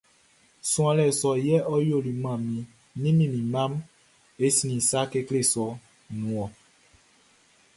Suanlɛ 0.71 1.05
sɔʼn 1.19 1.41
yɛ 1.47 1.57
ɔ 1.73 1.75
yoli 1.89 2.11
maan 2.23 2.41
mi 2.49 2.59
ni 3.01 3.09
mi 3.17 3.27
mma 3.45 3.63
mun 3.71 3.81
e 4.43 4.45
sinnin 4.55 4.83
sa 4.89 4.99
kekle 5.11 5.39
sɔʼn 5.51 5.75
nun 6.17 6.33
ɔn. 6.43 6.51